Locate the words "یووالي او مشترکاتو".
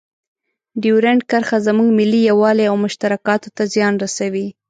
2.29-3.49